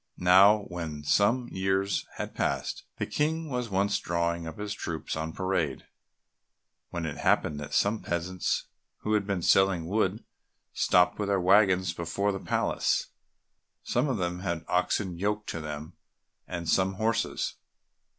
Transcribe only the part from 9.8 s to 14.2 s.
wood stopped with their waggons before the palace; some of